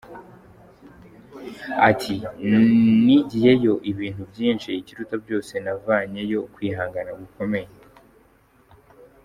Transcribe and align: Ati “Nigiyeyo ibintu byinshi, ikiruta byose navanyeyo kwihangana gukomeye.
Ati 1.89 2.15
“Nigiyeyo 3.05 3.73
ibintu 3.91 4.23
byinshi, 4.31 4.69
ikiruta 4.79 5.15
byose 5.23 5.53
navanyeyo 5.65 6.39
kwihangana 6.53 7.11
gukomeye. 7.19 7.71